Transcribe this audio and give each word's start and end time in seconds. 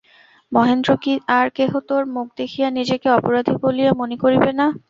মহেন্দ্র 0.51 0.89
কি 1.03 1.13
আর-কেহ 1.37 1.71
তোর 1.89 2.03
মুখ 2.15 2.27
দেখিয়া 2.37 2.67
নিজেকে 2.77 3.07
অপরাধী 3.17 3.53
বলিয়া 3.63 3.91
মনে 4.01 4.15
করিবে 4.23 4.51
না। 4.59 4.65